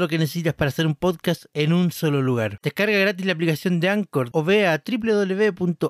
[0.00, 2.58] lo que necesitas para hacer un podcast en un solo lugar.
[2.62, 5.86] Descarga gratis la aplicación de Anchor o ve a www.anchor.fm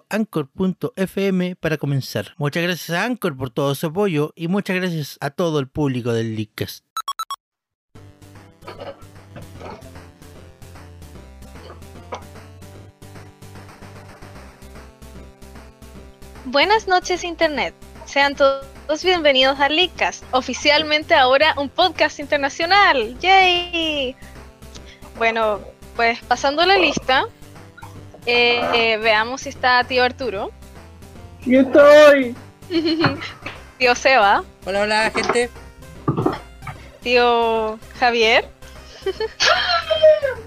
[1.56, 2.34] para comenzar.
[2.36, 6.12] Muchas gracias a Anchor por todo su apoyo y muchas gracias a todo el público
[6.12, 6.84] del Leadcast.
[16.44, 17.74] Buenas noches Internet.
[18.06, 23.16] Sean todos bienvenidos a Leadcast, oficialmente ahora un podcast internacional.
[23.20, 24.16] ¡Yay!
[25.16, 25.60] Bueno,
[25.94, 27.24] pues pasando la lista,
[28.26, 30.50] eh, eh, veamos si está tío Arturo,
[31.46, 32.34] ¡Yo estoy!
[33.78, 35.48] tío Seba, Hola, hola, gente.
[37.00, 38.46] tío Javier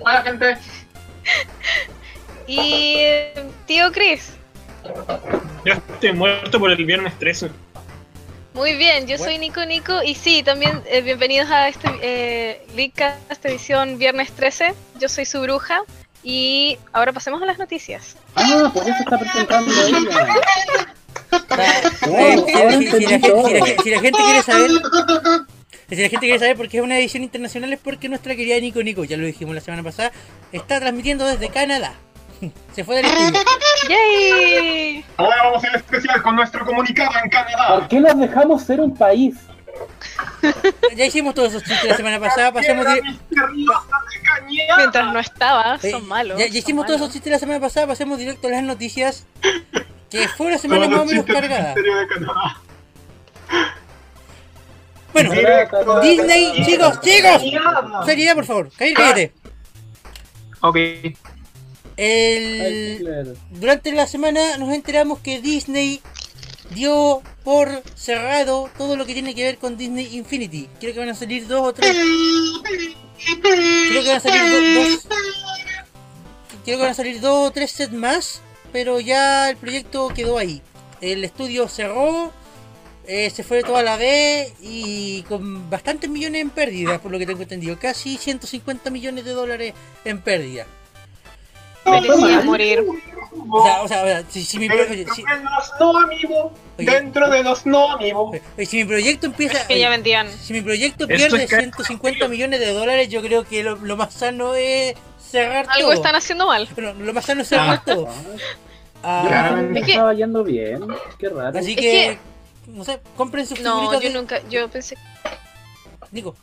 [0.01, 0.57] Hola, gente.
[2.45, 2.97] y
[3.65, 4.33] tío Chris.
[5.65, 7.49] Yo estoy muerto por el viernes 13.
[8.53, 13.43] Muy bien, yo soy Nico Nico y sí, también eh, bienvenidos a este eh, Leadcast
[13.45, 14.73] edición viernes 13.
[14.99, 15.81] Yo soy su bruja
[16.23, 18.15] y ahora pasemos a las noticias.
[18.35, 20.35] Ah, por eso está presentando ella.
[20.37, 24.69] Eh, Oh, ahora si, si- si la entendí gente, la- si la gente quiere saber,
[25.89, 28.59] si la gente quiere saber por qué es una edición internacional es porque nuestra querida
[28.59, 30.11] Nico Nico, ya lo dijimos la semana pasada,
[30.51, 31.95] está transmitiendo desde Canadá.
[32.75, 33.31] Se fue del estudio.
[33.89, 35.05] ¡Yay!
[35.17, 37.87] Ahora vamos a ir especial con nuestro comunicado en ¿Por Canadá.
[37.89, 39.35] qué nos dejamos ser un país?
[40.95, 43.01] Ya hicimos todos esos chistes la semana pasada, misteriosa de.
[44.77, 46.37] Mientras no estaba, son malos.
[46.37, 47.09] Ya, hicimos todos malos.
[47.09, 49.25] esos chistes la semana pasada, pasemos directo a las noticias.
[50.09, 51.73] Que fue una semana más o menos cargada.
[55.13, 56.01] Bueno, Directo.
[56.01, 57.41] Disney, chicos, chicos,
[58.05, 59.33] seriedad por favor, cállate, cállate.
[60.61, 60.77] Ok.
[61.97, 63.33] El, Claro.
[63.51, 66.01] durante la semana nos enteramos que Disney
[66.73, 70.67] dio por cerrado todo lo que tiene que ver con Disney Infinity.
[70.79, 71.95] Creo que van a salir dos o tres.
[73.89, 75.07] Creo que van a salir do- dos.
[76.63, 80.37] Creo que van a salir dos o tres sets más, pero ya el proyecto quedó
[80.37, 80.61] ahí.
[81.01, 82.31] El estudio cerró,
[83.05, 87.25] eh, se fue toda la vez y con bastantes millones en pérdidas, por lo que
[87.25, 87.77] tengo entendido.
[87.77, 89.73] Casi 150 millones de dólares
[90.05, 90.65] en pérdida.
[91.85, 92.85] Merecía morir.
[93.49, 95.71] O sea, o sea, o sea, si, si mi, pro- oye, Dentro si- de los
[95.79, 96.51] no amigos.
[96.77, 96.85] Oye.
[96.91, 98.39] Dentro de los no amigos.
[98.57, 99.67] oye, si mi proyecto empieza.
[99.67, 100.29] Que ya vendían.
[100.29, 103.97] si mi proyecto pierde es que- 150 millones de dólares, yo creo que lo, lo
[103.97, 105.93] más sano es cerrar Algo todo.
[105.93, 106.67] están haciendo mal.
[106.75, 108.07] Bueno, lo más sano es cerrar todo.
[109.03, 110.87] Ah, pensé que Es que- estaba yendo bien.
[111.19, 111.57] Qué raro.
[111.59, 112.19] así Es que, que-
[112.71, 114.95] no sé, compren sus No, yo de- nunca, yo pensé,
[116.11, 116.35] Digo,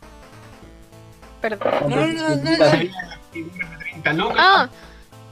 [1.41, 1.69] perdón.
[1.89, 4.37] no, no, no, no, no, Serían las figuras de 30 lucas.
[4.39, 4.69] Ah,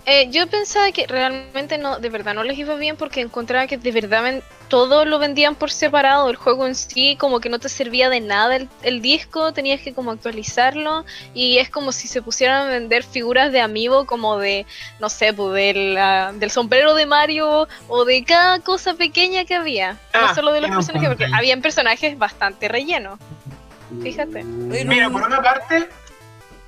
[0.09, 3.77] eh, yo pensaba que realmente no, de verdad no les iba bien porque encontraba que
[3.77, 7.59] de verdad ven- todo lo vendían por separado, el juego en sí como que no
[7.59, 11.05] te servía de nada el, el disco, tenías que como actualizarlo
[11.35, 14.67] y es como si se pusieran a vender figuras de amiibo como de,
[15.01, 19.55] no sé, pues del, ah, del sombrero de Mario o de cada cosa pequeña que
[19.55, 23.19] había, Ah, no solo de los un personajes, porque habían personajes bastante rellenos.
[24.03, 24.45] fíjate.
[24.45, 25.89] Mira, por una parte,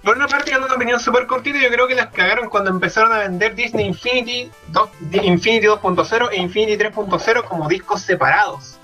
[0.02, 3.12] por una parte dando una opinión súper cortita, yo creo que las cagaron cuando empezaron
[3.12, 4.88] a vender Disney Infinity, 2,
[5.22, 8.76] Infinity 2.0 e Infinity 3.0 como discos separados.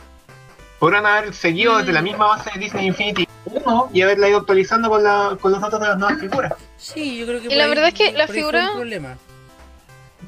[0.79, 4.91] Podrían haber seguido desde la misma base de Disney Infinity 1 y haberla ido actualizando
[4.91, 6.53] con, la, con los datos de las nuevas figuras.
[6.77, 8.71] Sí, yo creo que Y la ahí- verdad es que la por ahí fue figura-
[8.73, 9.17] un problema.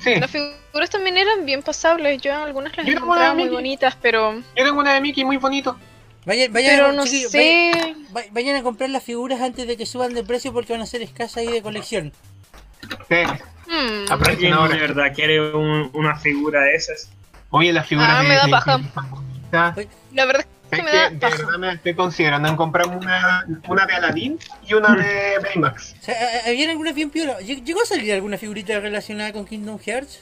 [0.00, 4.34] Sí, Las figuras también eran bien pasables, yo algunas las Yo encontraba muy bonitas, pero,
[4.34, 5.76] yo tengo una de Mickey muy bonito.
[6.28, 7.26] Vayan, vayan, pero no sé...
[8.12, 10.86] vayan- vayan a comprar las figuras antes de que suban de precio porque van a
[10.86, 12.12] ser escasas y de colección.
[13.08, 13.16] Sí,
[13.66, 14.10] Hmm.
[14.10, 14.74] aprovechen ¿Alguien ahora.
[14.74, 17.10] de verdad quiere un- una figura de esas?
[17.50, 18.76] Oye, las figuras Ah, de me da de paja.
[19.10, 19.86] Bonitas.
[20.14, 21.36] La verdad es que me que da de paja.
[21.36, 25.94] verdad me estoy considerando en comprarme una, una de Aladdin y una de Baymax.
[26.00, 27.40] O sea, ¿ha- ¿habían algunas bien piola?
[27.40, 30.20] ¿Lleg- ¿Llegó a salir alguna figurita relacionada con Kingdom Hearts?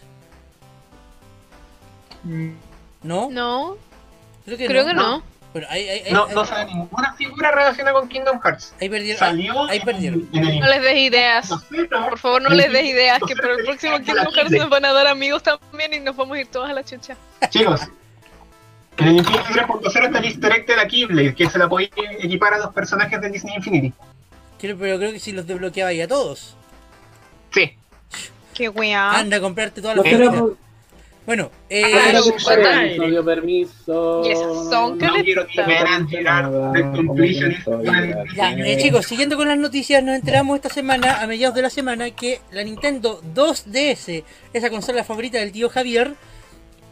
[3.03, 3.29] ¿No?
[3.31, 3.77] No,
[4.45, 4.89] Creo que creo no.
[4.89, 5.23] que no.
[5.57, 8.75] Bueno, ahí, ahí, ahí- No, ahí- no sale ninguna figura relacionada con Kingdom Hearts.
[8.79, 9.19] ahí perdieron.
[9.19, 10.29] Salió ahí perdieron.
[10.35, 11.49] en, en el No les des ideas.
[11.89, 14.93] Por favor, no les des ideas, que para el próximo Kingdom Hearts nos van a
[14.93, 17.17] dar amigos también y nos vamos a ir todos a la chucha.
[17.49, 17.81] Chicos,
[18.99, 21.91] en el Infinity 3.0 está el easter egg de la Keyblade, que se la podéis
[22.21, 23.95] equipar a los personajes de Disney Infinity.
[24.59, 26.55] Quiero- pero creo que si los desbloqueaba ya todos.
[27.55, 27.73] Sí.
[28.53, 29.13] Qué weá.
[29.19, 30.43] Anda a comprarte todas las figuritas.
[31.27, 34.23] Bueno, eh, Ah, que no dio permiso.
[34.25, 36.83] Y esas son No quiero ni ver a tirar de
[38.73, 42.13] eh, chicos, siguiendo con las noticias, nos enteramos esta semana, a mediados de la semana,
[42.13, 46.15] que la Nintendo 2DS, esa consola favorita del tío Javier,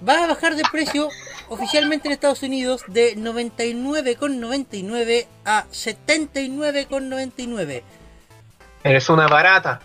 [0.07, 1.09] va a bajar de precio
[1.49, 7.83] oficialmente en Estados Unidos de 99,99 a 79,99.
[8.83, 9.81] Eres una barata.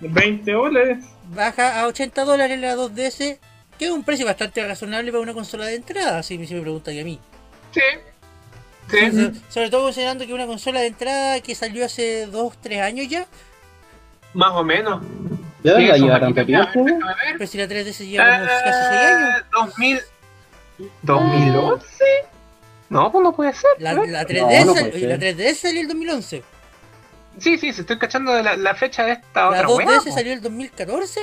[0.00, 1.04] 20 dólares.
[1.28, 3.38] Baja a 80 dólares la 2DS,
[3.78, 6.60] que es un precio bastante razonable para una consola de entrada, si me si me
[6.62, 7.18] preguntan a mí.
[7.72, 7.80] Sí.
[8.90, 9.10] Sí.
[9.10, 13.26] So- Sobre todo considerando que una consola de entrada que salió hace 2-3 años ya,
[14.34, 15.02] Más o menos.
[15.62, 16.86] ¿De dónde la lleva tanto te- tiempo?
[17.38, 19.40] pero si la 3DS lleva como casi 6 años.
[19.40, 20.00] Eh, 2000.
[21.02, 21.82] ¿2011?
[22.88, 23.70] No, pues no puede ser.
[23.78, 24.06] La, ¿eh?
[24.06, 25.36] la 3DS, No, no sal- puede oye, la ser.
[25.36, 26.42] 3DS salió el 2011.
[27.38, 30.00] Sí, sí, se estoy cachando de la, la fecha de esta La otra 2DS weá.
[30.00, 30.12] po.
[30.12, 31.20] salió el 2014.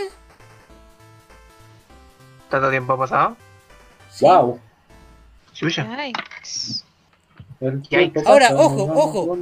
[2.49, 3.37] ¿Tanto tiempo ha pasado?
[4.11, 4.25] Sí.
[4.25, 4.59] Wow.
[5.53, 5.87] Chucha.
[8.25, 9.37] Ahora, ojo, ojo.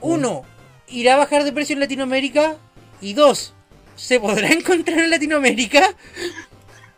[0.00, 0.42] Uno,
[0.88, 2.56] irá a bajar de precio en Latinoamérica.
[3.00, 3.54] Y dos,
[3.96, 5.82] ¿se podrá encontrar en Latinoamérica?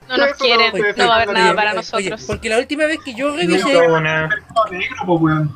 [0.08, 2.24] No nos quieren, no va a haber nada para Oye, nosotros.
[2.26, 3.76] porque la última vez que yo revisé.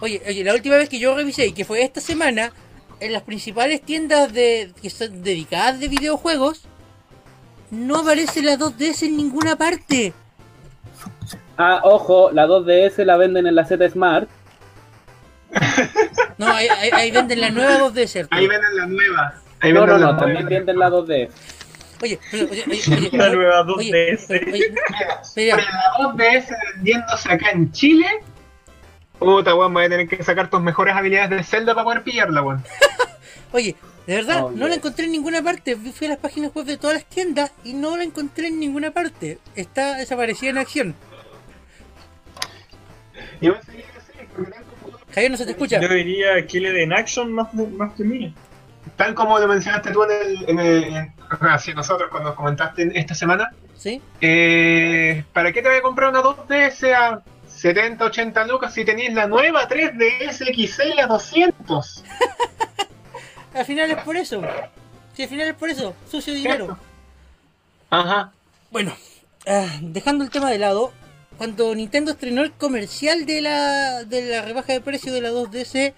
[0.01, 2.53] Oye, oye, la última vez que yo revisé y que fue esta semana,
[3.01, 6.63] en las principales tiendas de que son dedicadas de videojuegos,
[7.71, 10.13] no aparece la 2DS en ninguna parte.
[11.57, 14.29] Ah, ojo, la 2DS la venden en la Z Smart.
[16.39, 18.21] No, ahí, ahí- ahí venden la nueva 2DS.
[18.21, 18.39] Arturo.
[18.41, 19.35] Ahí venden la nueva.
[19.61, 21.31] Ahí No, no, también venden la 2DS.
[22.03, 24.31] Oye, oye, oye, oye, La oye, nueva oye, 2DS.
[24.31, 24.85] oye, Mira,
[25.37, 25.57] Mira.
[25.57, 28.07] sobre la 2DS vendiéndose acá en Chile.
[29.19, 32.43] Puta, weón, voy a tener que sacar tus mejores habilidades de Zelda para poder pillarla,
[32.43, 32.63] weón.
[33.53, 33.77] oye,
[34.07, 35.77] de verdad, Oh, no la encontré en ninguna parte.
[35.77, 38.91] Fui a las páginas web de todas las tiendas y no la encontré en ninguna
[38.91, 39.39] parte.
[39.55, 40.95] Está desaparecida en acción.
[43.41, 45.81] Y voy a seguir así, porque tal como, Javier, no se te escucha.
[45.81, 48.33] Yo diría que le den action más, más que mía.
[48.97, 50.51] tal como lo mencionaste tú en el.
[50.51, 53.51] En el en- hacia nosotros cuando comentaste esta semana.
[53.77, 54.01] ¿Sí?
[54.21, 57.23] Eh, ¿Para qué te voy a comprar una 2DS a
[57.65, 62.05] 70, 80 lucas si tenéis la nueva 3DS XL a 200?
[63.55, 64.43] Al final es por eso.
[65.15, 65.95] Sí, al final es por eso.
[66.11, 66.77] Sucio dinero.
[67.89, 68.33] Ajá.
[68.71, 68.95] Bueno,
[69.47, 70.93] ah, dejando el tema de lado,
[71.39, 75.95] cuando Nintendo estrenó el comercial de la, de la rebaja de precio de la 2DS,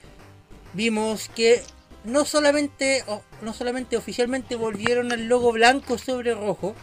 [0.72, 1.64] vimos que
[2.04, 3.02] no solamente,
[3.42, 6.76] no solamente oficialmente volvieron al logo blanco sobre rojo,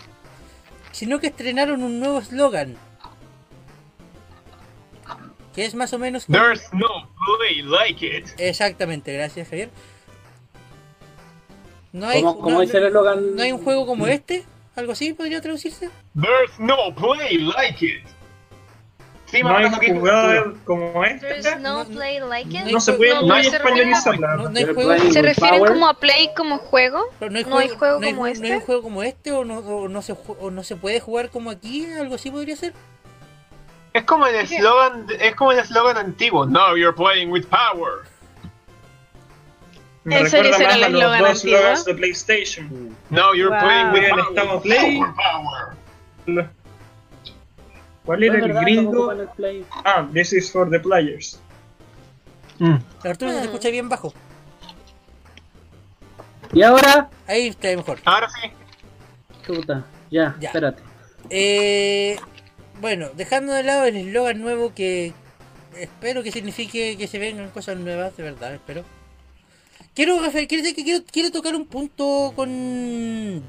[0.91, 2.75] sino que estrenaron un nuevo eslogan.
[5.53, 6.25] Que es más o menos...
[6.25, 6.87] como- There's no
[7.37, 8.27] play like it.
[8.37, 9.69] Exactamente, gracias Javier.
[11.91, 13.35] No hay, ¿Cómo, cómo no- dice el eslogan?
[13.35, 14.43] no hay un juego como este,
[14.75, 15.89] algo así podría traducirse.
[16.19, 18.03] There's no play like it.
[19.25, 21.59] Sí, No hay jugador como There's este.
[21.59, 22.65] no No- play like it.
[22.71, 24.35] no se puede- no españolizarla.
[24.37, 25.71] No, no hay juego, ¿Se refieren power.
[25.73, 27.03] como a play como juego?
[27.19, 28.55] Pero no hay ¿No hay juego, juego no hay, como no hay este?
[28.55, 31.49] un juego como este o no, o no se, o no se puede jugar como
[31.51, 32.73] aquí, algo así podría ser.
[33.93, 36.45] Es como el eslogan, es como el eslogan antiguo.
[36.45, 38.03] Now you're playing with power.
[40.03, 41.57] Me ¿En serio recuerda más el a los eslogan dos antiguo?
[41.59, 42.97] slogans de PlayStation.
[43.09, 43.59] Now you're Wow.
[43.61, 44.25] playing with power.
[44.29, 44.99] estamos play.
[46.25, 46.49] Power.
[48.05, 49.11] ¿Cuál era el gringo?
[49.11, 49.65] el.
[49.85, 51.39] Ah, this is for the players.
[52.59, 52.75] Mm.
[53.05, 54.13] Arturo se te escucha bien bajo.
[56.51, 57.99] Y ahora, Ahí está mejor.
[58.05, 58.51] Ahora sí.
[59.47, 60.49] puta, ya, Ya.
[60.49, 60.83] espérate.
[61.29, 62.19] Eh,
[62.83, 65.13] bueno, dejando de lado el eslogan nuevo que
[65.79, 68.83] espero que signifique que se vengan cosas nuevas, de verdad, espero.
[69.95, 73.41] Quiero, quiero, quiero, quiero tocar un punto con...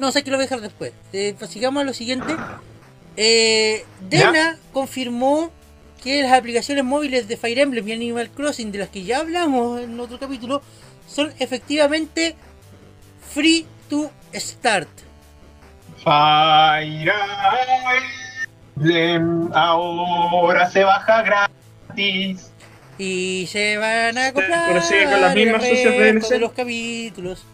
[0.00, 0.92] No, sé que lo voy a dejar después.
[1.12, 2.34] Eh, pues sigamos a lo siguiente.
[3.16, 5.52] Eh, Dena confirmó
[6.02, 9.80] que las aplicaciones móviles de Fire Emblem y Animal Crossing, de las que ya hablamos
[9.80, 10.62] en otro capítulo,
[11.06, 12.34] son efectivamente
[13.32, 15.05] free to start.
[16.06, 17.12] Fire
[18.76, 22.52] Emblem ahora se baja gratis.
[22.96, 27.44] Y se van a comprar pero sigue con las mismas sucias de los capítulos.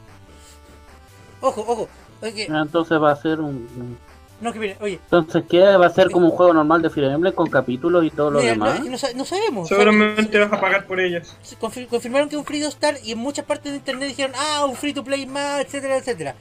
[1.40, 1.88] Ojo, ojo.
[2.20, 3.96] oye, Ah, Entonces va a ser un,
[4.42, 5.60] No, que mira, oye, Entonces, ¿qué?
[5.62, 8.40] ¿Va a ser como un juego normal de Fire Emblem con capítulos y todo lo
[8.40, 8.80] mira, demás?
[8.80, 9.66] no, no sa- no sabemos.
[9.70, 11.34] Seguramente vas a pagar por ellas.
[11.58, 14.66] confirmaron que es un free to start y en muchas partes de internet dijeron, ah,
[14.66, 16.34] un free to play más, etcétera, etcétera.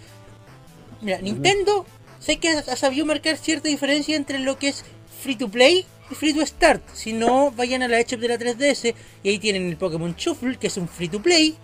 [1.01, 1.85] Mira, Nintendo
[2.21, 4.85] sé que ha, ha sabido marcar cierta diferencia entre lo que es
[5.21, 6.81] free to play y free to start.
[6.93, 10.57] Si no, vayan a la eShop de la 3DS y ahí tienen el Pokémon Shuffle,
[10.57, 11.55] que es un free to play,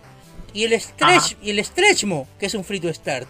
[0.53, 3.27] y el Stretch, y el Stretchmo, que es un free to start.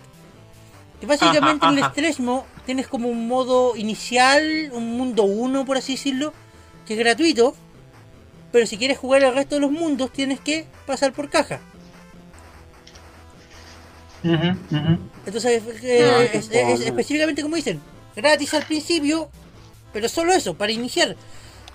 [1.00, 1.92] Que básicamente Ajá, en el.
[1.92, 6.34] Stretchmo tienes como un modo inicial, un mundo 1 por así decirlo,
[6.86, 7.56] que es gratuito,
[8.52, 11.60] pero si quieres jugar el resto de los mundos tienes que pasar por caja.
[14.24, 16.74] Entonces, eh, es, qué es- fome.
[16.74, 17.82] es específicamente como dicen,
[18.16, 19.30] gratis al principio,
[19.94, 21.16] pero solo eso, para iniciar.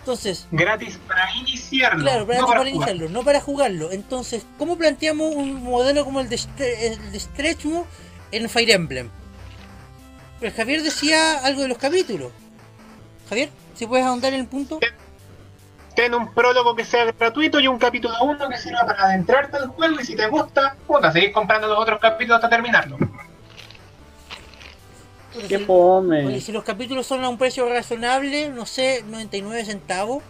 [0.01, 2.03] Entonces, Gratis para iniciarlo.
[2.03, 2.89] claro, para, no para para jugar.
[2.89, 3.93] iniciarlo, no para jugarlo.
[3.93, 6.41] Entonces, ¿cómo planteamos un modelo como el de,
[6.89, 7.87] el de Stretchmo
[8.33, 9.09] en Fire Emblem?
[10.41, 12.33] Pues Javier decía algo de los capítulos.
[13.29, 14.81] Javier, si puedes ahondar en el punto.
[15.95, 19.69] Ten un prólogo que sea gratuito y un capítulo 1 que sirva para adentrarte al
[19.69, 22.97] juego y si te gusta, puta, seguir comprando los otros capítulos hasta terminarlo.
[25.49, 26.27] ¡Qué fome!
[26.27, 30.23] Oye, si los capítulos son a un precio razonable, no sé, 99 centavos.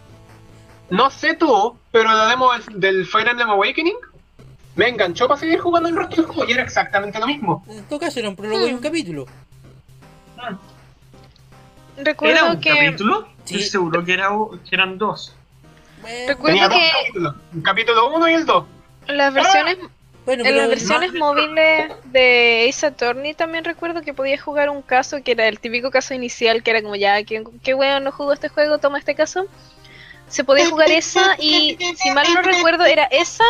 [0.90, 3.97] No sé tú, pero la demo del, Fire Emblem Awakening
[4.76, 7.64] me enganchó para seguir jugando el resto del juego y era exactamente lo mismo.
[7.69, 8.83] En todo caso, era un prólogo y un Hmm.
[8.83, 9.26] capítulo.
[11.97, 13.28] Recuerdo ¿Era un que capítulo?
[13.45, 13.54] Sí.
[13.57, 14.28] Estoy seguro que, era,
[14.69, 15.35] que eran dos.
[16.28, 18.64] Recuerdo que- capítulos, el capítulo 1 y el 2.
[19.09, 19.78] las versiones
[20.25, 25.21] bueno, En las versiones móviles de Ace Attorney también recuerdo que podías jugar un caso
[25.25, 28.32] que era el típico caso inicial, que era como ya, ¿qué, qué weón no jugó
[28.32, 28.78] este juego?
[28.78, 29.47] Toma este caso.
[30.28, 33.42] Se podía jugar esa y si mal no recuerdo era esa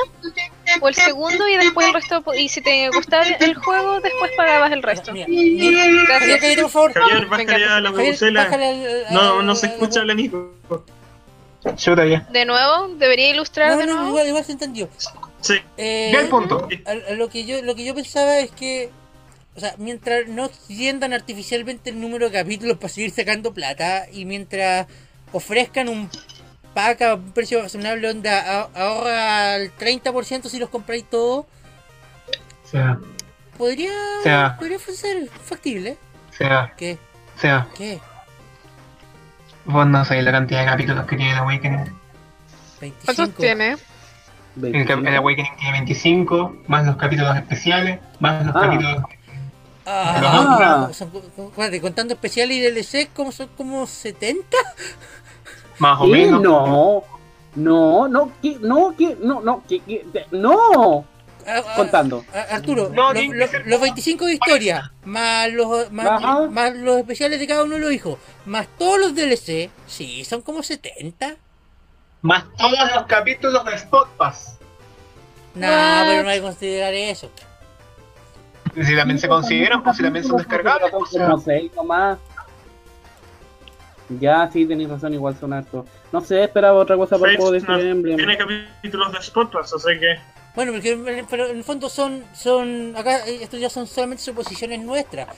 [0.80, 4.72] o el segundo y después el resto, y si te gustaba el juego después pagabas
[4.72, 5.12] el resto.
[5.12, 6.40] Mira, mira, Javier, Gracias.
[6.40, 6.92] cállate, por favor.
[6.94, 8.44] Javier, bájale a la Javier, bubucela.
[8.44, 10.54] bájale al- al- No, no se escucha el amigo.
[12.30, 14.08] De nuevo, debería ilustrar No, de no, nuevo.
[14.10, 14.88] igual, igual se entendió.
[15.40, 15.54] Sí.
[15.76, 16.68] Eh, el punto.
[16.86, 18.90] a- a lo que yo lo que yo pensaba es que
[19.56, 24.24] o sea mientras no tiendan artificialmente el número de capítulos para seguir sacando plata y
[24.24, 24.86] mientras
[25.32, 26.08] ofrezcan un
[26.74, 31.44] pack a un precio razonable onda ahorra el 30% si los compráis todos
[32.64, 32.98] O sea,
[33.58, 33.92] podría
[34.22, 35.96] sea- podría ser factible
[36.30, 36.98] o sea, ¿qué?
[37.36, 38.00] o sea, ¿qué?
[39.64, 41.84] Vos no sabés la cantidad de capítulos que tiene el Awakening.
[42.80, 43.76] 25 ¿Cuántos tiene?
[44.60, 48.60] El, Awakening tiene 25, más los capítulos especiales, más los Ah.
[48.60, 49.02] capítulos.
[49.86, 50.92] Ah, Ah.
[50.92, 51.10] son-
[51.80, 54.56] contando especiales y DLC como son como 70
[55.78, 56.40] Más o menos.
[56.42, 57.02] No,
[57.56, 58.56] no, no, ¿qué?
[58.60, 59.16] no, ¿qué?
[59.20, 59.80] no, no, ¿qué?
[59.80, 60.04] ¿Qué?
[60.12, 61.04] De- no,
[61.46, 62.24] Ah, ah, contando.
[62.34, 67.46] Ah, Arturo, No, lo- ser los 25 de historia, más los, más, los especiales de
[67.46, 71.36] cada uno de los hijos, más todos los DLC, sí, son como 70.
[72.22, 74.58] Más todos los capítulos de Spot Pass.
[75.54, 76.04] No, What?
[76.06, 77.30] pero no hay que considerar eso.
[78.74, 80.90] Si también se consideran, pues si también son descargables.
[80.92, 82.18] pues, No sé, nomás.
[84.20, 85.86] Ya, sí, tenéis razón, igual son hartos.
[86.12, 88.16] No sé, esperaba otra cosa para el juego de Fates no Fire Emblem.
[88.16, 90.18] tiene capítulos de Spotpass, así que.
[90.54, 94.80] Bueno, porque pero en el fondo son, son, acá eh, estos ya son solamente suposiciones
[94.80, 95.28] nuestras,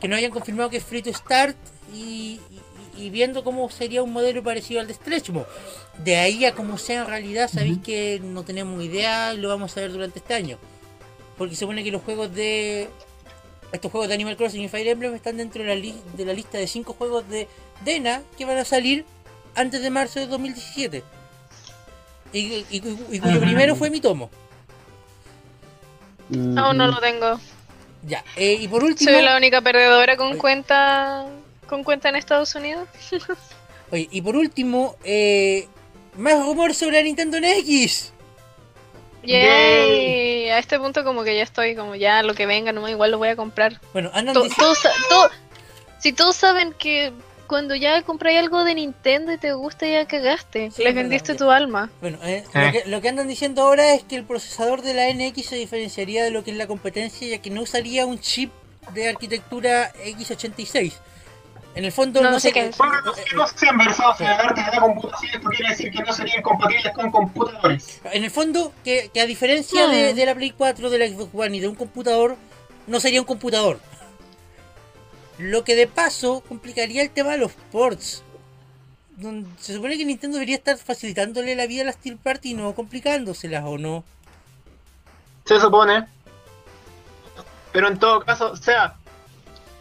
[0.00, 1.56] que no hayan confirmado que es free to start
[1.92, 2.40] y,
[2.96, 5.44] y- y viendo cómo sería un modelo parecido al de Stretchmo.
[6.02, 9.76] De ahí a cómo sea en realidad, sabéis que no tenemos idea y lo vamos
[9.76, 10.58] a ver durante este año.
[11.36, 12.88] Porque se supone que los juegos de.
[13.70, 16.32] Estos juegos de Animal Crossing y Fire Emblem están dentro de la, li- de la
[16.32, 17.46] lista de 5 juegos de
[17.84, 19.04] Dena que van a salir
[19.54, 21.04] antes de marzo de 2017.
[22.32, 23.40] Y, y- cuyo Ajá.
[23.40, 24.30] primero fue mi tomo.
[26.28, 27.40] Mm, Aún no lo tengo.
[28.02, 31.26] Ya, eh, y por último, Soy la única perdedora con cuenta
[31.66, 32.88] con cuenta en Estados Unidos.
[33.90, 35.66] oye, y por último, eh,
[36.16, 38.12] más rumor sobre la Nintendo NX.
[39.24, 40.48] Yay.
[40.50, 43.18] A este punto como que ya estoy como ya lo que venga, no igual lo
[43.18, 43.80] voy a comprar.
[43.92, 44.78] Bueno, andan To- todos
[45.98, 47.12] si todos saben que
[47.48, 51.50] cuando ya compráis algo de Nintendo y te gusta ya cagaste, Sí, verdad, vendiste tu
[51.50, 51.90] alma.
[52.00, 52.64] bueno, eh, Eh.
[52.66, 55.56] Lo, que, lo que andan diciendo ahora es que el procesador de la NX se
[55.56, 58.52] diferenciaría de lo que es la competencia, ya que no usaría un chip
[58.94, 60.92] de arquitectura X86.
[61.74, 62.76] En el fondo, No, no, no sé sé qué es.
[62.78, 65.90] Bueno, los que no sean versados en el arte de la computación, esto quiere decir
[65.92, 68.00] que no serían compatibles con computadores.
[68.12, 70.16] En el fondo, que, que a diferencia de, Hmm.
[70.16, 72.36] de la Play 4, de la Xbox One y de un computador,
[72.88, 73.78] no sería un computador.
[75.38, 78.22] Lo que de paso complicaría el tema de los ports.
[79.16, 82.54] Donde se supone que Nintendo debería estar facilitándole la vida a las Steel Party y
[82.54, 84.04] no complicándoselas, ¿o no?
[85.44, 86.06] Se supone.
[87.72, 88.94] Pero en todo caso, o sea,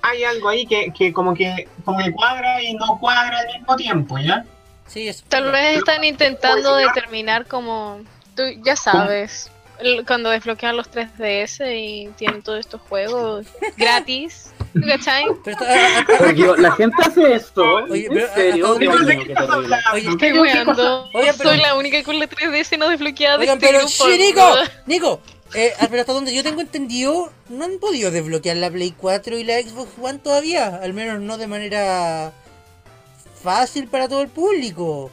[0.01, 3.75] hay algo ahí que, que como que como que cuadra y no cuadra al mismo
[3.75, 4.45] tiempo, ¿ya?
[4.87, 5.23] Sí, es.
[5.23, 8.01] Tal vez están intentando determinar como,
[8.35, 9.51] tú ya sabes,
[10.07, 13.45] cuando desbloquean los 3DS y tienen todos estos juegos
[13.77, 14.56] gratis, ¿tú
[14.87, 15.25] ¿cachai?
[15.43, 17.63] Pero está- a- a- a- Oye, la gente hace esto.
[17.89, 18.67] Oye, ¿En pero, serio?
[18.75, 19.47] ¿a- Dios a- ¿De mío, qué qué estás
[20.19, 20.51] terrible.
[20.51, 21.03] hablando?
[21.03, 21.11] Oye.
[21.13, 24.53] Oye, pero- Soy la única con la 3DS no desbloqueada de Oigan, este pero Nico.
[24.85, 25.21] Nico,
[25.53, 29.37] eh, ah, pero hasta donde yo tengo entendido, no han podido desbloquear la Play 4
[29.37, 32.33] y la Xbox One todavía, al menos no de manera
[33.43, 35.09] fácil para todo el público.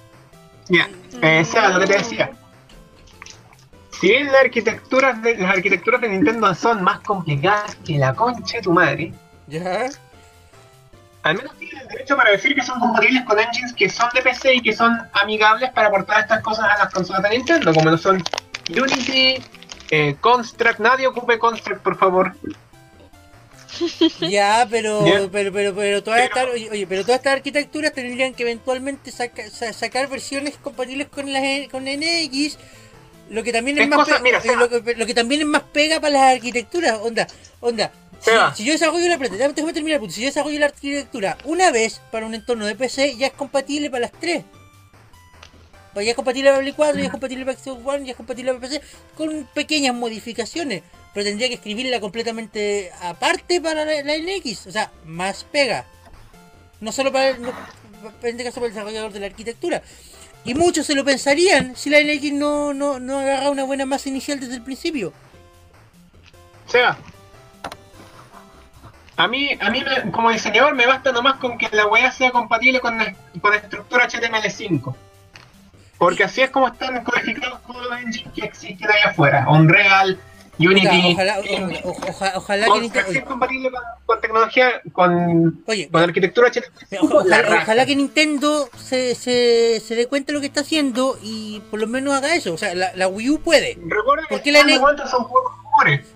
[0.68, 0.88] Ya,
[1.23, 2.30] eh, lo que te decía.
[4.00, 8.56] Si bien las arquitecturas de, las arquitecturas de Nintendo son más complicadas que la concha
[8.56, 9.12] de tu madre,
[9.46, 9.88] ¿Ya?
[11.22, 14.20] al menos tienen el derecho para decir que son compatibles con engines que son de
[14.20, 17.88] PC y que son amigables para aportar estas cosas a las consolas de Nintendo, como
[17.90, 18.22] lo son
[18.68, 19.42] Unity,
[19.90, 20.80] eh, Construct.
[20.80, 22.34] Nadie ocupe Construct, por favor.
[24.20, 28.34] Ya, pero, pero, pero, pero todas Pero- estas, oye, oye, pero todas estas arquitecturas tendrían
[28.34, 32.56] que eventualmente saca- sa- sacar versiones compatibles con la con NX,
[33.30, 34.56] lo que también es Es más cosa- mira, eh, Seba.
[34.56, 37.26] lo, que, lo que también es más pega para las arquitecturas, onda,
[37.60, 37.90] onda.
[38.25, 38.54] Si, Seba.
[38.54, 40.14] si yo desarrollo la plata, déjame terminar, el punto.
[40.14, 43.90] si yo desarrollo la arquitectura una vez para un entorno de PC, ya es compatible
[43.90, 44.45] para las tres.
[45.93, 48.16] Pues ya es compatible para Play 4, ya es compatible para Xbox One, ya es
[48.16, 48.81] compatible para PC,
[49.16, 50.83] con pequeñas modificaciones.
[51.12, 55.85] Pero tendría que escribirla completamente aparte para la, la NX, o sea, más pega.
[56.81, 59.83] No solo para, el- no- en este caso para el desarrollador de la arquitectura.
[60.47, 64.09] Y muchos se lo pensarían si la NX no, no, no agarra una buena masa
[64.09, 65.12] inicial desde el principio.
[66.66, 66.99] Seba.
[69.16, 72.30] A mí, a mí me- como diseñador me basta nomás con que la weá sea
[72.33, 74.94] compatible con la, con la estructura HTML5.
[75.99, 79.47] Porque así es como están codificados todos los engines que existen ahí afuera.
[79.49, 80.18] Unreal,
[80.59, 81.12] Unity.
[81.14, 83.25] Ojalá, eh, o- o- oja- ojalá que Nintendo...
[83.25, 86.99] compatible con, con tecnología, con, Oye, con arquitectura HTML5.
[87.00, 90.61] Oja- la Ojalá, ojalá que Nintendo se, se, se dé cuenta de lo que está
[90.62, 92.52] haciendo y por lo menos haga eso.
[92.52, 93.78] O sea, la, la Wii U puede.
[93.87, 95.52] Recuerda ¿Por que la cuentas son juegos.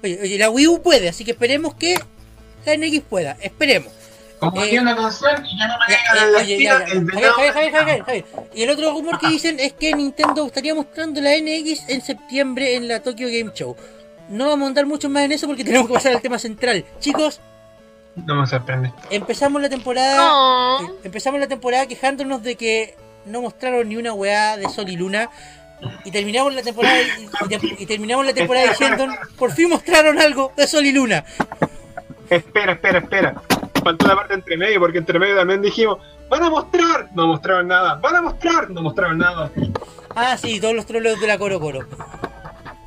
[0.02, 1.96] Oye, oye, la Wii U puede, así que esperemos que
[2.68, 3.36] la NX pueda.
[3.40, 3.92] Esperemos.
[4.40, 5.86] Eh, tiene una canción y ya no me
[8.14, 8.24] el.
[8.54, 12.86] Y otro rumor que dicen es que Nintendo estaría mostrando la NX en septiembre en
[12.86, 13.76] la Tokyo Game Show.
[14.28, 16.84] No vamos a andar mucho más en eso porque tenemos que pasar al tema central.
[17.00, 17.40] Chicos,
[18.14, 18.92] No me sorprende.
[19.10, 20.78] empezamos la temporada.
[20.82, 24.96] Eh, Empezamos la temporada quejándonos de que no mostraron ni una weá de Sol y
[24.96, 25.30] Luna.
[26.04, 30.66] Y terminamos la temporada y, y terminamos la temporada diciendo por fin mostraron algo de
[30.66, 31.24] Sol y Luna.
[32.30, 33.42] Espera, espera, espera.
[33.82, 37.68] Faltó la parte entre medio, porque entre medio también dijimos, van a mostrar, no mostraron
[37.68, 39.50] nada, van a mostrar, no mostraron nada.
[40.14, 41.86] Ah, sí, todos los trolos de la Coro Coro.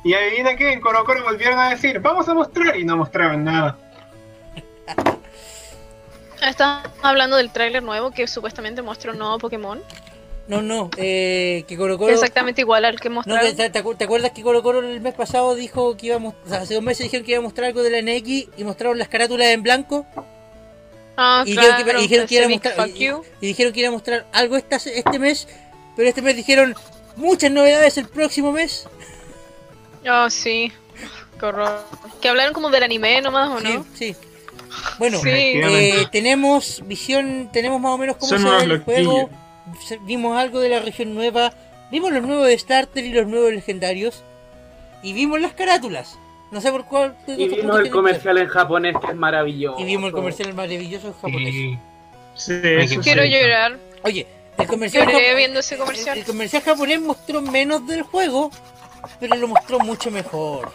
[0.04, 3.44] Y adivina qué, en Coro Coro volvieron a decir, vamos a mostrar, y no mostraron
[3.44, 3.76] nada.
[6.42, 9.80] Estamos hablando del tráiler nuevo que supuestamente muestra un nuevo Pokémon.
[10.52, 12.12] No, no, eh, que Coro Coro.
[12.12, 13.56] Exactamente igual al que No, mostraron.
[13.56, 16.48] ¿te, te acu- te acuerdas que Coro Coro el mes pasado dijo que íbamos, o
[16.48, 18.98] sea, hace dos meses dijeron que iba a mostrar algo de la NX y mostraron
[18.98, 20.04] las carátulas en blanco?
[21.16, 23.22] Ah, y, claro, dijeron que, y dijeron que iba a mostrar, fuck y, you.
[23.40, 25.48] y dijeron que iba a mostrar algo esta, este mes,
[25.96, 26.74] pero este mes dijeron
[27.16, 28.86] muchas novedades el próximo mes.
[30.06, 30.72] Ah, sí.
[31.38, 31.84] Qué horror.
[32.20, 33.84] Que hablaron como del anime nomás, ¿o no?
[33.94, 34.16] Sí, sí.
[34.98, 35.28] Bueno, Sí.
[35.30, 39.30] eh, tenemos visión, tenemos más o menos cómo Son se ve el juego.
[40.02, 41.52] Vimos algo de la región nueva,
[41.90, 44.22] vimos los nuevos de Starter y los nuevos legendarios.
[45.02, 46.18] Y vimos las carátulas.
[46.50, 47.16] No sé por cuál.
[47.26, 49.80] de Y vimos el tienen comercial en japonés que es maravilloso.
[49.80, 51.54] Y vimos el comercial maravilloso en japonés.
[51.54, 51.78] Y-
[52.34, 53.30] Sí, eso Quiero sí.
[53.30, 53.78] llorar.
[54.04, 54.26] Oye,
[54.58, 56.16] el comercial, Lloré viendo ese comercial.
[56.18, 58.50] el comercial japonés mostró menos del juego,
[59.20, 60.72] pero lo mostró mucho mejor.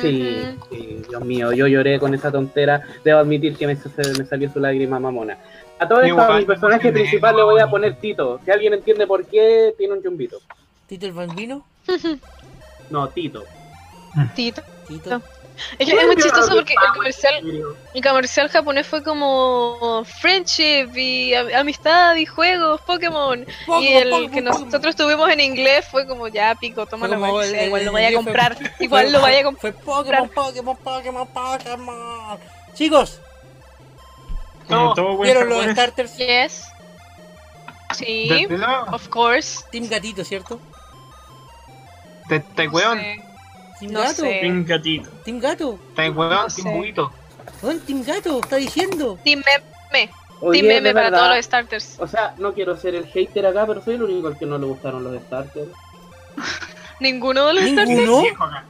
[0.00, 0.36] Sí,
[0.70, 2.82] sí, Dios mío, yo lloré con esa tontera.
[3.02, 5.38] Debo admitir que me, me salió su lágrima mamona.
[5.80, 8.38] A todo esto, a mi personaje principal le voy a poner Tito.
[8.44, 10.38] Si alguien entiende por qué, tiene un chumbito.
[10.86, 11.64] Tito el Bambino,
[12.90, 13.44] No, Tito.
[14.34, 14.62] Tito.
[14.86, 15.22] Tito.
[15.78, 17.64] Es que es muy chistoso porque el comercial,
[17.94, 23.44] el comercial japonés fue como friendship y am- amistad y juegos, Pokémon.
[23.80, 27.84] y el que nosotros tuvimos en inglés fue como ya pico, toma la bolsa, igual
[27.84, 29.72] lo vaya a comprar, igual lo vaya a comprar.
[29.74, 32.38] Fue Pokémon, Pokémon, Pokémon, Pokémon.
[32.74, 33.20] Chicos,
[34.78, 35.76] Como todo buen ¿vieron los japonés.
[35.76, 36.16] starters?
[36.16, 36.66] Yes.
[37.96, 39.64] Sí, Desde luego, of course.
[39.72, 40.60] Team Gatito, ¿cierto?
[42.28, 43.22] te, te No weón, sé.
[43.80, 44.14] Team No Gato.
[44.14, 44.40] sé.
[44.44, 45.10] Un gatito.
[45.24, 45.78] Team Gato.
[45.96, 46.76] te weón, No sin sé.
[46.76, 47.12] buito.
[47.62, 48.38] ¿Dónde Team Gato?
[48.40, 49.18] Está diciendo.
[49.24, 49.42] Team
[49.92, 50.10] meme.
[50.40, 51.96] Oye, Team meme para verdad, todos los starters.
[51.98, 54.58] O sea, no quiero ser el hater acá, pero soy el único al que no
[54.58, 55.70] le gustaron los starters.
[57.00, 57.88] Ninguno de los starters.
[57.88, 58.20] ¿Ninguno?
[58.22, 58.64] Viejo acá.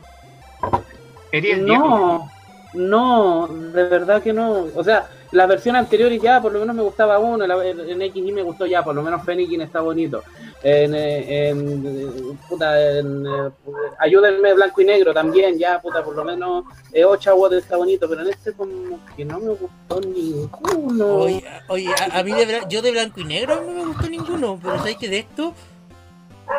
[1.33, 1.89] Eres el viejo.
[1.89, 2.31] No,
[2.73, 4.67] No, de verdad que no.
[4.75, 7.47] O sea, las versiones anteriores ya, por lo menos me gustaba uno.
[7.47, 10.23] la- En XY me gustó ya, por lo menos Fennekin está bonito.
[10.62, 13.51] En, eh, en, eh, puta, en eh,
[13.99, 18.09] Ayúdenme Blanco y Negro también, ya, puta, por lo menos eh, Ochawa está bonito.
[18.09, 21.07] Pero en este, como que no me gustó ninguno.
[21.16, 24.59] Oye, oye, a, a mí de yo de blanco y negro no me gustó ninguno,
[24.62, 25.55] pero sabes que de esto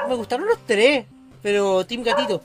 [0.08, 1.06] me gustaron los tres,
[1.42, 2.42] pero Team Gatito.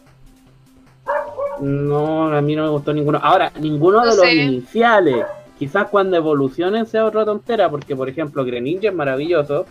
[1.61, 3.19] No, a mí no me gustó ninguno.
[3.23, 4.35] Ahora, ninguno de los sé.
[4.35, 5.25] iniciales.
[5.59, 9.64] Quizás cuando evolucionen sea otra tontera, porque por ejemplo Greninja es maravilloso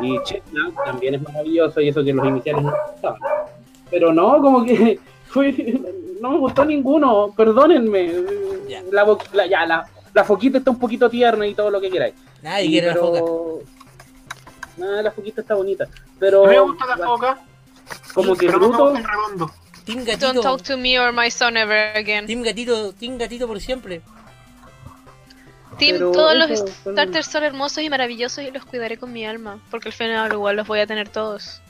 [0.00, 3.20] y Chestnut también es maravilloso y eso que los iniciales no me gustaban.
[3.90, 5.52] Pero no, como que fue,
[6.20, 8.12] no me gustó ninguno, perdónenme.
[8.68, 8.82] Ya.
[8.90, 12.14] La, la- ya, la, la foquita está un poquito tierna y todo lo que queráis.
[12.42, 13.20] Nadie quiere la foca.
[14.78, 15.86] Nada, la foquita está bonita.
[16.18, 17.38] Pero me gusta la foca,
[18.14, 19.50] como que Bruto, redondo.
[19.84, 22.26] Team Don't Gatito, talk to me or my son ever again.
[22.26, 24.00] Team Gatito, Team Gatito por siempre.
[25.78, 29.26] Team, pero todos los eso, starters son hermosos y maravillosos y los cuidaré con mi
[29.26, 29.58] alma.
[29.70, 31.60] Porque al final igual los voy a tener todos.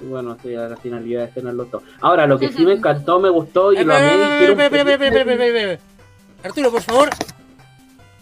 [0.00, 1.84] Bueno, sí, la finalidad es tenerlos todos.
[2.00, 6.46] Ahora, lo que sí me encantó, me gustó y lo Espera, amé y.
[6.46, 7.10] Arturo, por favor,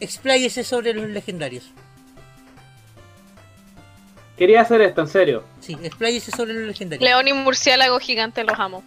[0.00, 1.70] expláyese sobre los legendarios.
[4.36, 5.44] Quería hacer esto, en serio.
[5.60, 7.02] Sí, expláyese sobre los legendarios.
[7.02, 8.82] León y murciélago gigante los amo.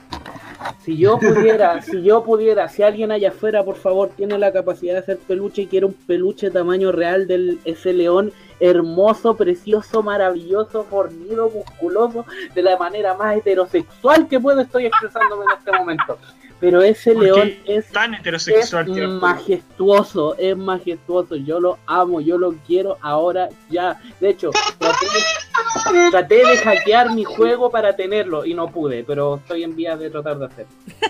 [0.82, 4.93] Si yo pudiera, si yo pudiera, si alguien allá afuera, por favor, tiene la capacidad
[4.93, 10.84] de hacer peluche y quiere un peluche tamaño real de ese león hermoso, precioso, maravilloso,
[10.84, 16.17] fornido, musculoso, de la manera más heterosexual que puedo, estoy expresándome en este momento.
[16.60, 19.08] Pero ese ¿Por qué león es Tan Es heterosexual, tío.
[19.12, 21.36] majestuoso, es majestuoso.
[21.38, 24.00] Yo lo amo, yo lo quiero ahora ya.
[24.19, 29.38] De hecho, traté de, traté de hackear mi juego para tenerlo y no pude, pero
[29.38, 30.65] estoy en vías de tratar de hacer.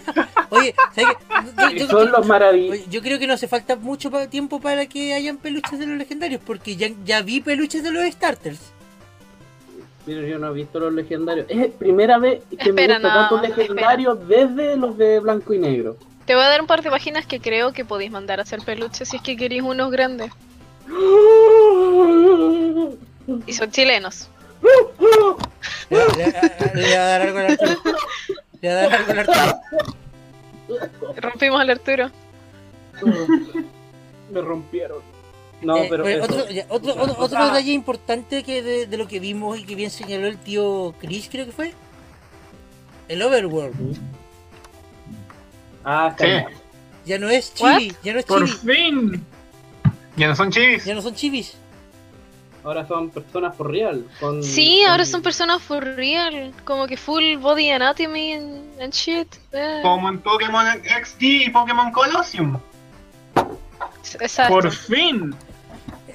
[0.52, 1.78] Oye, ¿sabes qué?
[1.78, 2.90] Yo- yo- son los maravillosos.
[2.90, 6.42] Yo creo que no hace falta mucho tiempo para que hayan peluches de los legendarios,
[6.46, 8.69] porque ya, ya vi peluches de los starters.
[10.16, 11.46] Pero yo no he visto los legendarios.
[11.50, 15.60] Es primera vez que me gusta no, tanto un legendario desde los de blanco y
[15.60, 15.98] negro.
[16.26, 18.60] Te voy a dar un par de páginas que creo que podéis mandar a hacer
[18.62, 20.32] peluches si es que queréis unos grandes.
[23.46, 24.30] Y son chilenos.
[25.90, 27.72] Le, le- le va a dar algo al Arturo.
[28.62, 29.60] Le va a dar algo al Arturo.
[31.18, 32.12] Rompimos al Arturo.
[34.32, 35.00] me rompieron.
[35.62, 36.24] No, Eh, pero eso.
[36.24, 39.76] otro, ya, otro, otro, otro detalle importante que de, de lo que vimos y que
[39.76, 41.74] bien señaló el tío Chris, creo que fue.
[43.10, 43.98] El Overworld.
[45.84, 46.26] Ah, Sí.
[47.06, 47.80] Ya no es What?
[47.80, 49.26] chibi, ya no es Por chibi, fin.
[50.16, 50.86] Ya no son chivis.
[50.86, 51.56] ya no son chibis.
[52.64, 54.06] Ahora son personas for real.
[54.20, 56.54] con- Sí, con- ahora son personas for real.
[56.66, 59.28] Como que full body anatomy and, and shit.
[59.54, 62.60] Eh, Como en Pokémon XD y Pokémon Colosseum.
[64.20, 64.54] Exacto.
[64.54, 65.34] Por fin.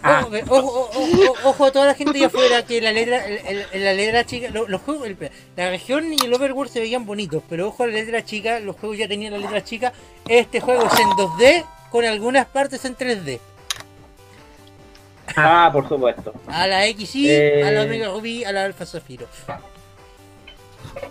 [0.07, 0.21] Ah.
[0.21, 3.27] Ojo, que- ojo, ojo, ojo, ojo a toda la gente de afuera que la letra,
[3.27, 5.17] el- la letra chica, lo- los juegos, el-
[5.57, 8.77] la región y el Overworld se veían bonitos, pero ojo a la letra chica, los
[8.77, 9.95] juegos ya tenían la letra chica.
[10.29, 13.41] Este juego es en 2D con algunas partes en 3D.
[15.37, 16.35] Ah, por supuesto.
[16.49, 17.65] A la XY, Eh.
[17.65, 19.27] a la Omega Ruby, a la Alpha Zafiro.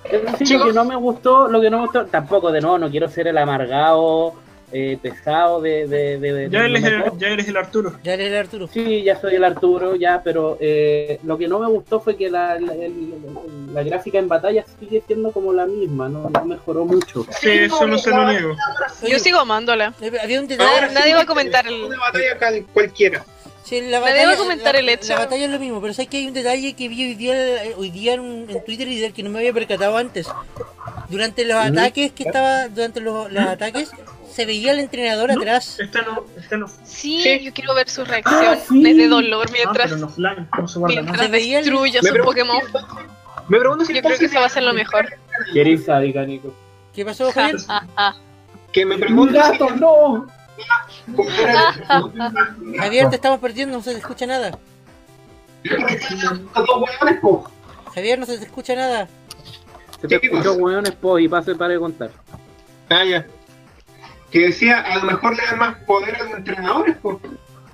[0.06, 2.77] Es decir, lo que no me gustó, lo que no me gustó, tampoco de nuevo,
[2.77, 4.36] no quiero ser el amargado,
[4.73, 5.88] eh, pesado de...
[5.88, 7.93] de, de- de- Ya eres el, me- ya eres el Arturo.
[8.03, 8.67] Ya Arturo.
[8.67, 12.29] Sí, ya soy el Arturo, ya, pero eh, lo que no me gustó fue que
[12.29, 13.13] la, la, el-
[13.73, 17.25] la gráfica en batalla sigue siendo como la misma, no, no mejoró mucho.
[17.39, 18.55] Sí, eso no se lo niego.
[19.07, 19.93] Yo sigo amándola.
[20.21, 23.23] Había un Nadie- va a comentar el- Una batalla cal- cualquiera.
[23.63, 25.07] Sí, la Nadie batalla, va a comentar la- el hecho.
[25.13, 27.36] La batalla es lo mismo, pero sabes que hay un detalle que vi hoy día,
[27.77, 30.27] hoy día en, en Twitter y del que no me había percatado antes.
[31.09, 33.91] Durante los ataques que estaba, durante los, los ataques,
[34.34, 35.80] se veía el entrenador atrás.
[35.80, 36.67] Esta no, esta no.
[36.84, 37.39] Sí, Sí.
[37.43, 38.93] yo quiero ver sus Ah, reacciones sí.
[38.93, 41.26] de dolor Ah, mientras, pero no flan, no se guarda mientras nada.
[41.26, 42.62] Se veía el- destruye a Me su pregunto- Pokémon.
[43.50, 45.06] Me pregunto si Yo creo que eso va a ser lo mejor.
[45.54, 46.54] Querís sádica, Nico.
[46.93, 47.58] ¿Qué pasó, Ja, Javier?
[47.62, 48.15] ja, ja.
[48.72, 50.28] Que me ¡Un pregunto gato, no!
[52.78, 54.58] Javier, te estamos perdiendo, no se te escucha nada.
[57.93, 59.08] Javier, no se te escucha nada.
[60.02, 62.12] Se te escuchó, weón, po, y pase para de contar.
[62.89, 63.26] Ah, ya.
[64.34, 67.22] Que decía, a lo mejor le dan más poder a los entrenadores, po.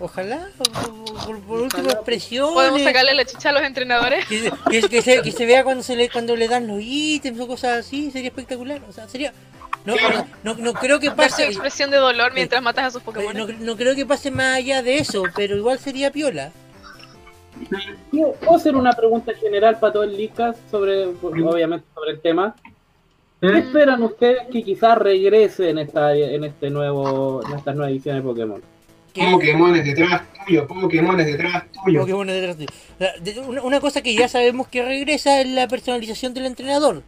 [0.01, 1.91] Ojalá, por, por- Ojalá.
[1.93, 2.53] expresiones.
[2.53, 4.25] ¿Podemos sacarle la chicha a los entrenadores?
[4.27, 6.79] Que, se- que, que se, que se vea cuando se le cuando le dan los
[6.81, 8.81] ítems o cosas así, sería espectacular.
[8.87, 9.33] O sea, sería.
[9.85, 9.95] No,
[10.43, 11.45] no, no creo que pase.
[11.47, 13.35] expresión de dolor mientras matas a sus eh, Pokémon.
[13.35, 16.51] No, no creo que pase más allá de eso, pero igual sería piola.
[18.11, 22.55] ¿Puedo hacer una pregunta general para todo el Licas sobre, obviamente, sobre el tema?
[23.41, 23.59] ¿Qué ¿Eh?
[23.59, 28.27] esperan ustedes que quizás regrese en esta en este nuevo en estas nuevas ediciones de
[28.29, 28.61] Pokémon?
[29.31, 32.01] Pokémon es detrás tuyo, Pokémon es detrás tuyo.
[32.01, 33.43] Pokémon detrás tuyo.
[33.47, 37.01] Una, una cosa que ya sabemos que regresa es la personalización del entrenador.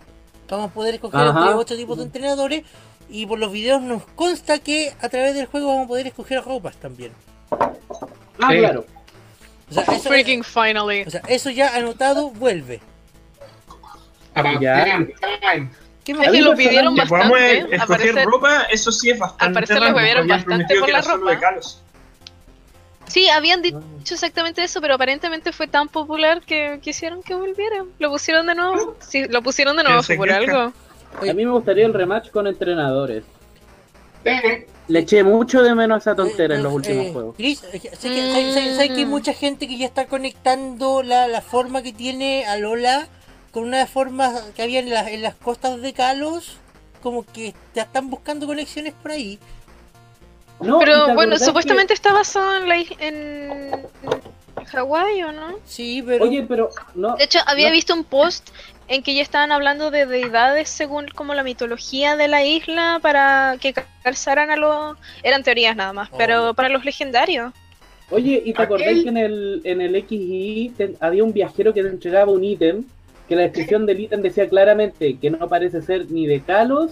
[0.49, 1.39] Vamos a poder escoger Ajá.
[1.39, 2.63] entre ocho tipos de entrenadores
[3.09, 6.43] y por los videos nos consta que a través del juego vamos a poder escoger
[6.43, 7.11] ropas también.
[7.51, 8.57] Ah, Sí.
[8.57, 8.85] claro.
[9.69, 11.03] O sea, eso, Freaking finally.
[11.03, 12.81] o sea, eso ya anotado vuelve.
[14.33, 14.85] About Ya.
[14.85, 15.07] damn
[15.41, 15.69] time.
[16.03, 16.25] ¿Qué A más?
[16.27, 17.75] Es mí que lo pidieron Que podamos bastante.
[17.75, 18.25] escoger Aparecer...
[18.25, 19.45] ropa, eso sí es bastante.
[19.45, 21.31] al parecer les bastante prometido por que la era solo ropa.
[21.31, 21.81] de Kalos.
[23.07, 27.83] Sí, habían dicho exactamente eso, pero aparentemente fue tan popular que quisieron que volviera.
[27.99, 28.95] Lo pusieron de nuevo.
[28.99, 30.73] Si lo pusieron de nuevo por algo.
[31.19, 33.23] A mí me gustaría el rematch con entrenadores.
[34.23, 37.35] Eh, Le eché mucho de menos a esa tontera en Eh, los últimos eh, juegos.
[37.37, 37.97] Eh, sé que, sé-
[38.53, 39.09] sé- sé que hay Mm.
[39.09, 43.07] mucha gente que ya está conectando la, la forma que tiene a Lola
[43.51, 46.57] con una forma que había en, las- en las costas de Kalos.
[47.01, 49.39] Como que ya están buscando conexiones por ahí.
[50.59, 53.71] No, ¿y Pero bueno, acordás supuestamente está basado en la en
[54.67, 55.57] Hawái, ¿o no?
[55.65, 56.23] Sí, que- pero.
[56.25, 57.15] Oye, pero no.
[57.15, 58.49] De hecho, había no- visto un post
[58.87, 63.55] en que ya estaban hablando de deidades según como la mitología de la isla para
[63.59, 64.97] que calzaran a los...
[65.23, 66.17] Eran teorías nada más, Oh.
[66.17, 67.53] pero para los legendarios.
[68.11, 71.73] Oye, ¿y te acordás Aquel- que en el, en el XY te- había un viajero
[71.73, 72.83] que te entregaba un ítem?
[73.31, 76.91] Que la descripción del ítem decía claramente que no parece ser ni de Kalos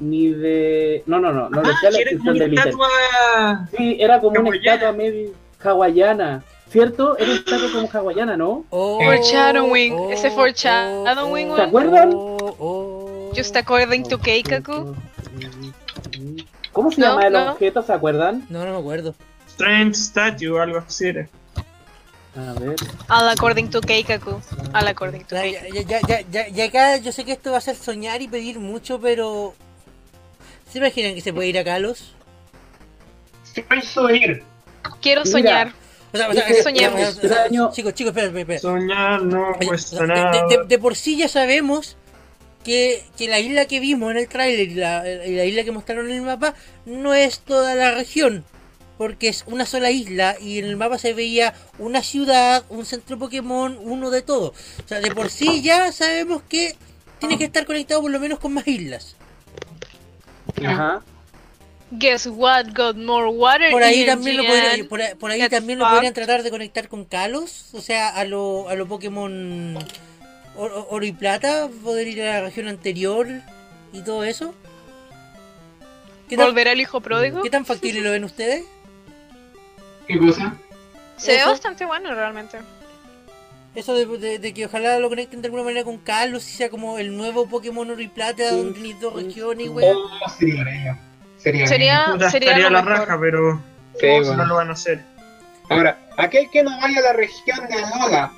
[0.00, 1.02] ni de.
[1.04, 2.68] No, no, no, no Ah, decía la que era como descripción una del ítem.
[2.68, 3.68] estatua.
[3.76, 5.30] Sí, era como una estatua medio
[5.62, 6.42] hawaiana.
[6.70, 7.18] ¿Cierto?
[7.18, 8.64] Era una estatua como hawaiana, ¿no?
[8.70, 11.60] Oh, Foreshadowing, ese foreshadowing, ¿Se weón.
[11.68, 12.10] acuerdan?
[12.14, 13.32] oh, oh.
[13.36, 14.96] Just according to Keikaku.
[16.72, 17.52] ¿Cómo se No, llama el no.
[17.52, 17.82] objeto?
[17.82, 18.46] ¿Se acuerdan?
[18.48, 19.14] No, no me acuerdo.
[19.48, 21.28] Strange Statue, algo así era.
[22.36, 22.76] A ver.
[23.08, 24.40] All according to Keikaku.
[24.74, 25.74] All according to Ya, Keikaku.
[25.74, 28.28] ya, ya, ya, ya, ya acá yo sé que esto va a ser soñar y
[28.28, 29.54] pedir mucho, pero.
[30.70, 32.12] ¿Se imaginan que se puede ir a Kalos?
[33.68, 34.42] Pienso ir.
[35.00, 35.72] Quiero Mira, soñar.
[36.12, 37.00] O sea, o sea, eh, soñemos.
[37.00, 37.70] Extraño.
[37.72, 38.60] Chicos, chicos, espera, espera, espera.
[38.60, 40.46] Soñar no cuesta nada.
[40.48, 41.96] de- de- de por sí ya sabemos
[42.64, 45.72] que, que la isla que vimos en el tráiler y la, y la isla que
[45.72, 48.44] mostraron en el mapa no es toda la región.
[48.98, 53.18] Porque es una sola isla y en el mapa se veía una ciudad, un centro
[53.18, 54.54] Pokémon, uno de todo.
[54.84, 56.76] O sea, de por sí ya sabemos que
[57.18, 59.16] tiene que estar conectado por lo menos con más islas.
[60.64, 61.02] Ajá.
[61.90, 65.78] Guess what got more water Por ahí también lo podrían, por ahí, por ahí también
[65.78, 69.78] lo podrían tratar de conectar con Kalos, o sea, a lo, a lo Pokémon
[70.56, 73.28] Oro, Oro y Plata, poder ir a la región anterior
[73.92, 74.52] y todo eso.
[76.28, 77.42] ¿Qué tan, ¿Volverá el hijo pródigo?
[77.42, 78.64] ¿Qué tan factible lo ven ustedes?
[80.06, 80.54] ¿Qué cosa?
[81.16, 82.58] Se ve bastante bueno realmente.
[83.74, 86.70] Eso de, de- de que ojalá lo conecten de alguna manera con Kalos y sea
[86.70, 89.72] como el nuevo Pokémon Oro y Plata, Sí, donde tenéis dos regiones, sí.
[89.72, 89.96] weón.
[89.96, 90.96] Oh, sería bello.
[91.36, 93.00] Sería Sería, sería la mejor.
[93.06, 93.60] raja, pero
[94.00, 95.00] Sí, no lo van a hacer.
[95.68, 98.32] Ahora, aquel que no vaya a la región de Alola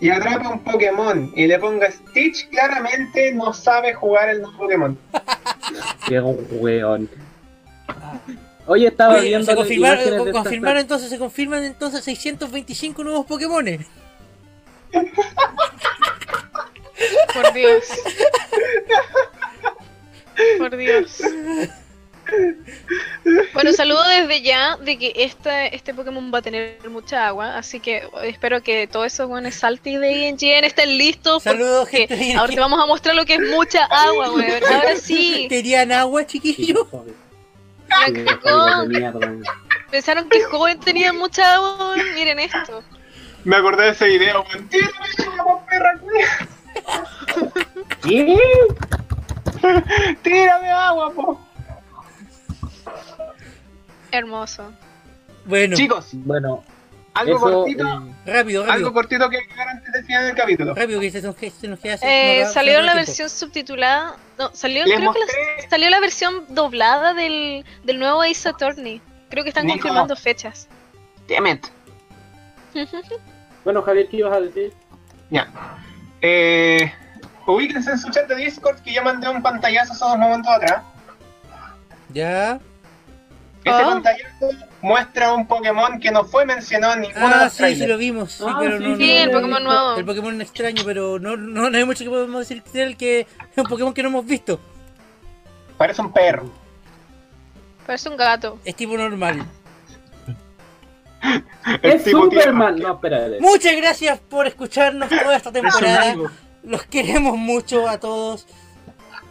[0.00, 4.98] y atrapa un Pokémon y le ponga Stitch, claramente no sabe jugar el nuevo Pokémon.
[6.08, 7.08] Qué weón.
[8.66, 13.86] Oye, estaba Oye, viendo se confirmaron, de confirmaron entonces, se confirman entonces 625 nuevos Pokémones.
[17.34, 17.84] Por Dios.
[20.58, 21.20] Por Dios.
[23.54, 27.80] Bueno, saludo desde ya de que este, este Pokémon va a tener mucha agua, así
[27.80, 31.42] que espero que todos esos buenos saltis de INGN estén listos.
[31.42, 34.62] Saludos, porque gente Ahora te vamos a mostrar lo que es mucha agua, weón.
[34.64, 35.46] Ahora sí.
[35.48, 36.86] ¿Querían agua, Sí, chiquillos?
[37.88, 39.20] La cagó.
[39.90, 42.14] Pensaron que joven tenía mucha agua, weón.
[42.14, 42.82] Miren esto.
[43.44, 44.68] Me acordé de ese video, weón.
[44.68, 46.48] Tírame agua, perra, culia.
[48.02, 48.38] ¿Qué?
[50.22, 51.40] Tírame agua, po.
[54.10, 54.72] Hermoso.
[55.44, 56.64] Bueno, Chicos, Bueno,
[57.18, 57.50] algo eso.
[57.52, 57.86] cortito.
[58.26, 60.74] eh, rápido, Algo cortito que agregar antes del final del capítulo.
[60.74, 64.16] Rápido, que se nos, se nos queda Eh, salió la versión subtitulada.
[64.38, 69.00] No, salió, Les creo que la- salió la versión doblada del, del nuevo Ace Attorney.
[69.30, 70.68] Creo que están confirmando fechas.
[71.28, 71.66] Damn it.
[73.64, 74.72] bueno, Javier, ¿qué ibas a decir?
[75.30, 75.48] Ya.
[76.20, 76.92] Eh,
[77.46, 80.82] ubíquense en su chat de Discord que yo mandé un pantallazo hace unos momentos atrás.
[82.12, 82.58] Ya.
[83.64, 83.82] Este Ah.
[83.84, 84.48] pantallazo
[84.86, 87.88] muestra un Pokémon que no fue mencionado en ninguno de Ah, sí, sí trailers.
[87.90, 88.32] lo vimos.
[88.32, 89.96] Sí, Ah, pero sí, no, sí, Sí, no- el Pokémon nuevo.
[89.96, 93.20] El Pokémon extraño, pero no, no, no hay mucho que podemos decir de él que
[93.20, 93.26] es
[93.58, 94.60] un Pokémon que no hemos visto.
[95.76, 96.50] Parece un perro.
[97.84, 98.58] Parece un gato.
[98.64, 99.44] Es tipo normal.
[101.82, 102.78] Es Superman.
[102.78, 103.40] No, espérate.
[103.40, 106.14] Muchas gracias por escucharnos toda esta temporada.
[106.62, 108.46] Los queremos mucho a todos.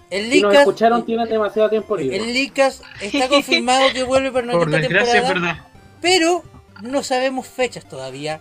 [0.10, 2.18] El Si nos escucharon, tienen demasiado tiempo libre.
[2.18, 5.22] el Licas está confirmado que vuelve para Por es temporada.
[5.34, 5.58] verdad.
[6.02, 6.44] Pero
[6.82, 8.40] no sabemos fechas todavía.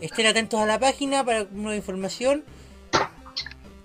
[0.00, 2.44] Estén atentos a la página para nueva información.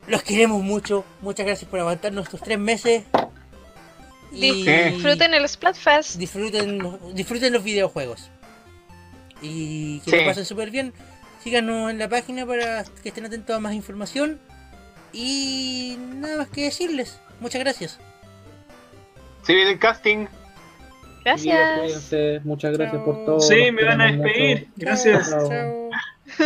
[0.08, 1.06] Los queremos mucho.
[1.22, 3.04] Muchas gracias por aguantarnos estos tres meses.
[4.34, 6.16] Y Disfruten el Splatfest.
[6.18, 6.80] disfruten,
[7.14, 8.30] disfruten los videojuegos.
[9.42, 10.18] Y que Sí.
[10.18, 10.94] lo pasen súper bien.
[11.44, 14.40] Síganos en la página para que estén atentos a más información.
[15.14, 17.20] Y nada más que decirles.
[17.40, 18.00] Muchas gracias.
[19.44, 20.28] Se viene el casting.
[21.24, 22.14] Gracias.
[22.44, 23.06] Muchas gracias Chao.
[23.06, 23.40] por todo.
[23.40, 24.60] Sí, me van a despedir.
[24.60, 24.72] mucho.
[24.78, 25.36] Gracias.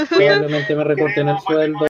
[0.10, 1.80] Probablemente me recorten el sueldo.